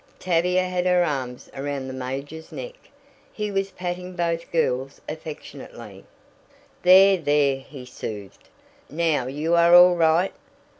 [0.17, 2.73] Tavia had her arms around the major's neck
[3.31, 6.05] he was patting both girls affectionately.
[6.81, 7.17] "There!
[7.17, 8.49] there!" he soothed.
[8.89, 10.33] "Now you are all right.